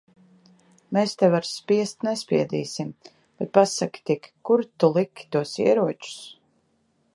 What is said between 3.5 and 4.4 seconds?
pasaki tik,